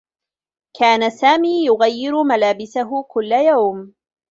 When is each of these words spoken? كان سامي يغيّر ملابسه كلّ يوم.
كان 0.79 1.09
سامي 1.09 1.65
يغيّر 1.65 2.23
ملابسه 2.23 3.03
كلّ 3.03 3.31
يوم. 3.31 3.93